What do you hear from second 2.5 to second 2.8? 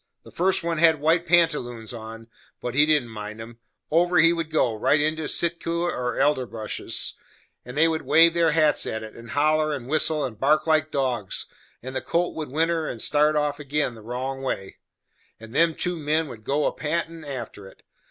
but